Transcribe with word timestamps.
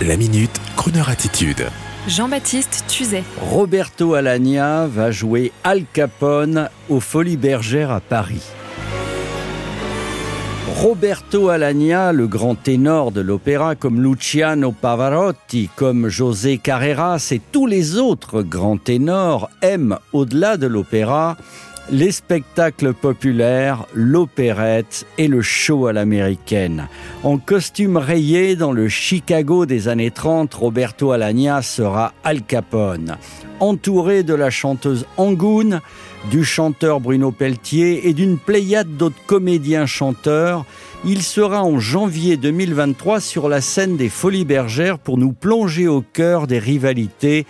La 0.00 0.16
minute, 0.16 0.60
Kroneur 0.74 1.10
attitude. 1.10 1.68
Jean-Baptiste 2.08 2.84
Tuzet. 2.88 3.22
Roberto 3.40 4.14
Alagna 4.14 4.88
va 4.88 5.12
jouer 5.12 5.52
Al 5.62 5.84
Capone 5.92 6.70
aux 6.88 6.98
Folies 6.98 7.36
Bergères 7.36 7.92
à 7.92 8.00
Paris. 8.00 8.42
Roberto 10.74 11.50
Alagna, 11.50 12.10
le 12.10 12.26
grand 12.26 12.56
ténor 12.56 13.12
de 13.12 13.20
l'opéra, 13.20 13.76
comme 13.76 14.02
Luciano 14.02 14.72
Pavarotti, 14.72 15.70
comme 15.76 16.08
José 16.08 16.58
Carreras 16.58 17.28
et 17.30 17.40
tous 17.52 17.66
les 17.66 17.98
autres 17.98 18.42
grands 18.42 18.78
ténors, 18.78 19.50
aiment, 19.60 19.98
au-delà 20.12 20.56
de 20.56 20.66
l'opéra, 20.66 21.36
les 21.90 22.12
spectacles 22.12 22.94
populaires, 22.94 23.86
l'opérette 23.94 25.06
et 25.18 25.28
le 25.28 25.42
show 25.42 25.86
à 25.86 25.92
l'américaine. 25.92 26.88
En 27.22 27.38
costume 27.38 27.96
rayé 27.96 28.56
dans 28.56 28.72
le 28.72 28.88
Chicago 28.88 29.66
des 29.66 29.88
années 29.88 30.10
30, 30.10 30.52
Roberto 30.54 31.12
Alagna 31.12 31.62
sera 31.62 32.12
Al 32.24 32.42
Capone. 32.42 33.16
Entouré 33.60 34.22
de 34.22 34.34
la 34.34 34.50
chanteuse 34.50 35.06
Angoune, 35.16 35.80
du 36.30 36.44
chanteur 36.44 37.00
Bruno 37.00 37.32
Pelletier 37.32 38.08
et 38.08 38.12
d'une 38.12 38.38
pléiade 38.38 38.96
d'autres 38.96 39.24
comédiens 39.26 39.86
chanteurs, 39.86 40.64
il 41.04 41.22
sera 41.22 41.64
en 41.64 41.80
janvier 41.80 42.36
2023 42.36 43.20
sur 43.20 43.48
la 43.48 43.60
scène 43.60 43.96
des 43.96 44.08
Folies 44.08 44.44
Bergères 44.44 44.98
pour 44.98 45.18
nous 45.18 45.32
plonger 45.32 45.88
au 45.88 46.00
cœur 46.00 46.46
des 46.46 46.60
rivalités 46.60 47.44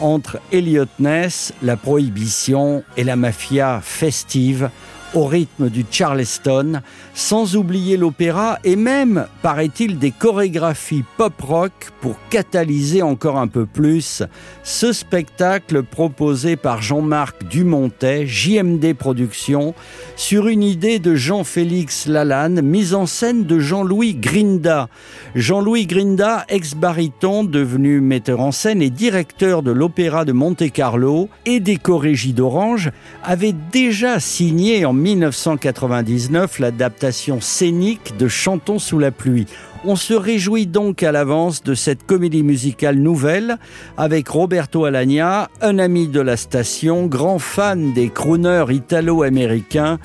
entre 0.00 0.38
Elliot 0.52 0.88
Ness, 0.98 1.52
la 1.62 1.76
prohibition 1.76 2.82
et 2.96 3.04
la 3.04 3.16
mafia 3.16 3.80
festive 3.82 4.70
au 5.14 5.24
rythme 5.24 5.68
du 5.68 5.84
Charleston, 5.90 6.80
sans 7.14 7.56
oublier 7.56 7.96
l'opéra 7.96 8.58
et 8.64 8.76
même, 8.76 9.26
paraît-il, 9.42 9.98
des 9.98 10.10
chorégraphies 10.10 11.04
pop-rock 11.16 11.72
pour 12.00 12.16
catalyser 12.30 13.02
encore 13.02 13.38
un 13.38 13.48
peu 13.48 13.66
plus 13.66 14.22
ce 14.62 14.92
spectacle 14.92 15.82
proposé 15.82 16.56
par 16.56 16.82
Jean-Marc 16.82 17.44
Dumontet, 17.44 18.26
JMD 18.26 18.94
Productions, 18.94 19.74
sur 20.16 20.48
une 20.48 20.62
idée 20.62 20.98
de 20.98 21.14
Jean-Félix 21.14 22.06
Lalanne, 22.06 22.60
mise 22.60 22.94
en 22.94 23.06
scène 23.06 23.44
de 23.44 23.58
Jean-Louis 23.58 24.14
Grinda. 24.14 24.88
Jean-Louis 25.34 25.86
Grinda, 25.86 26.44
ex-baryton, 26.48 27.44
devenu 27.44 28.00
metteur 28.00 28.40
en 28.40 28.52
scène 28.52 28.82
et 28.82 28.90
directeur 28.90 29.62
de 29.62 29.70
l'Opéra 29.70 30.24
de 30.24 30.32
Monte-Carlo 30.32 31.28
et 31.44 31.60
des 31.60 31.76
Corrigis 31.76 32.32
d'Orange, 32.32 32.90
avait 33.22 33.54
déjà 33.72 34.20
signé 34.20 34.84
en 34.84 34.92
1999 34.96 36.58
l'adaptation 36.58 37.40
scénique 37.40 38.16
de 38.18 38.26
Chantons 38.26 38.78
sous 38.78 38.98
la 38.98 39.10
pluie. 39.10 39.46
On 39.84 39.94
se 39.94 40.14
réjouit 40.14 40.66
donc 40.66 41.04
à 41.04 41.12
l'avance 41.12 41.62
de 41.62 41.74
cette 41.74 42.04
comédie 42.04 42.42
musicale 42.42 42.96
nouvelle 42.96 43.58
avec 43.96 44.26
Roberto 44.26 44.84
Alagna, 44.84 45.48
un 45.60 45.78
ami 45.78 46.08
de 46.08 46.20
la 46.20 46.36
station, 46.36 47.06
grand 47.06 47.38
fan 47.38 47.92
des 47.92 48.08
crooners 48.08 48.64
italo-américains 48.70 49.98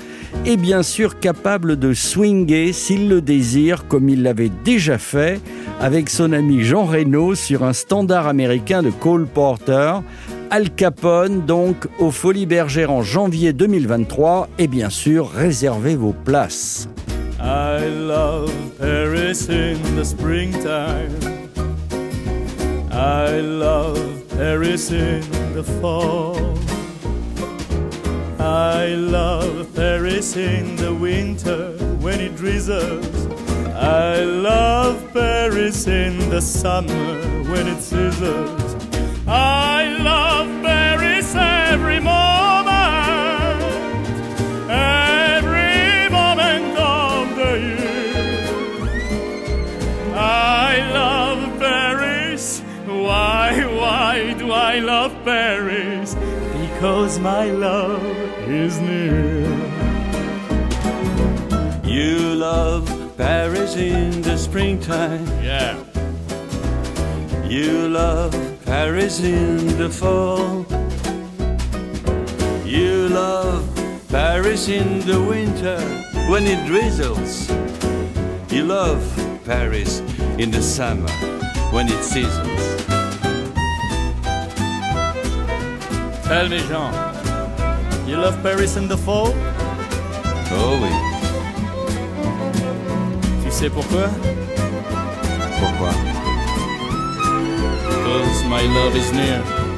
et 0.46 0.58
bien 0.58 0.84
sûr 0.84 1.20
capable 1.20 1.78
de 1.78 1.94
swinger 1.94 2.74
s'il 2.74 3.10
le 3.10 3.22
désire 3.22 3.88
comme 3.88 4.10
il 4.10 4.22
l'avait 4.22 4.52
déjà 4.64 5.00
fait 5.00 5.42
avec 5.80 6.12
son 6.12 6.32
ami 6.32 6.62
Jean 6.62 6.86
Reno 6.86 7.34
sur 7.34 7.64
un 7.64 7.74
standard 7.74 8.28
américain 8.28 8.84
de 8.84 8.92
Cole 8.92 9.26
Porter 9.26 9.94
Al 10.54 10.70
Capone, 10.70 11.46
donc 11.46 11.88
aux 11.98 12.12
Folies 12.12 12.46
Bergères 12.46 12.92
en 12.92 13.02
janvier 13.02 13.54
2023. 13.54 14.50
Et 14.60 14.68
bien 14.68 14.90
sûr, 14.90 15.32
réservez 15.32 15.96
vos 15.96 16.12
places. 16.12 16.90
I 17.40 17.88
love 17.88 18.52
Paris 18.78 19.48
in 19.50 19.78
the 19.96 20.04
springtime. 20.04 21.16
I 22.92 23.40
love 23.40 23.98
Paris 24.38 24.92
in 24.92 25.22
the 25.56 25.64
fall. 25.64 26.36
I 28.38 28.94
love 28.94 29.68
Paris 29.74 30.36
in 30.36 30.76
the 30.76 30.92
winter 30.92 31.78
when 32.02 32.20
it 32.20 32.36
drizzles. 32.36 33.08
I 33.74 34.26
love 34.26 34.98
Paris 35.14 35.88
in 35.88 36.30
the 36.30 36.42
summer 36.42 37.16
when 37.50 37.68
it 37.68 37.80
sizzles. 37.80 39.71
Why, 53.00 53.66
why 53.66 54.34
do 54.34 54.52
I 54.52 54.80
love 54.80 55.14
Paris? 55.24 56.14
Because 56.14 57.20
my 57.20 57.46
love 57.46 58.04
is 58.48 58.80
near. 58.80 59.48
You 61.86 62.36
love 62.36 62.86
Paris 63.18 63.76
in 63.78 64.22
the 64.22 64.38
springtime. 64.38 65.26
Yeah. 65.42 65.78
You 67.48 67.88
love 67.88 68.34
Paris 68.66 69.22
in 69.22 69.78
the 69.78 69.90
fall. 69.90 70.66
You 72.66 73.08
love 73.10 73.64
Paris 74.10 74.68
in 74.68 75.00
the 75.06 75.22
winter 75.22 75.80
when 76.30 76.46
it 76.46 76.66
drizzles. 76.68 77.50
You 78.52 78.66
love 78.66 79.04
Paris 79.46 80.00
in 80.38 80.52
the 80.52 80.62
summer 80.62 81.10
when 81.72 81.88
it 81.88 82.04
seasons. 82.04 82.62
Tell 86.26 86.48
me, 86.50 86.60
Jean, 86.68 86.94
you 88.08 88.18
love 88.18 88.42
Paris 88.44 88.76
in 88.76 88.88
the 88.88 88.98
fall? 88.98 89.34
Oh 90.54 90.80
oui. 90.82 90.92
Tu 93.44 93.52
sais 93.52 93.70
pourquoi? 93.70 94.08
Pourquoi? 95.60 95.94
Because 97.88 98.44
my 98.46 98.62
love 98.62 98.96
is 98.96 99.12
near. 99.14 99.71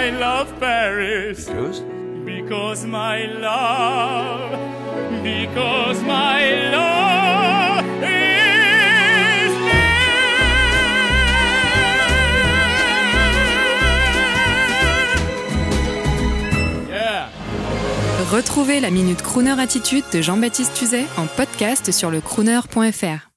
I 0.00 0.10
love 0.10 0.52
Paris? 0.60 1.46
Because? 1.46 1.82
Because 2.24 2.86
my 2.86 3.26
love, 3.26 4.52
because 5.24 6.00
my 6.04 6.70
love 6.70 7.84
is. 8.04 9.52
Yeah. 16.88 17.28
Retrouvez 18.30 18.78
la 18.78 18.90
Minute 18.90 19.22
Crooner 19.22 19.58
Attitude 19.58 20.04
de 20.12 20.22
Jean-Baptiste 20.22 20.74
Tuzet 20.74 21.06
en 21.16 21.26
podcast 21.26 21.90
sur 21.90 22.12
le 22.12 22.20
crooner.fr. 22.20 23.27